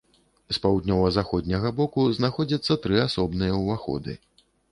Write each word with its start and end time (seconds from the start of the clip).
З 0.55 0.61
паўднёва-заходняга 0.61 1.71
боку 1.81 2.07
знаходзіцца 2.19 2.79
тры 2.87 2.97
асобныя 3.07 3.55
уваходы. 3.61 4.19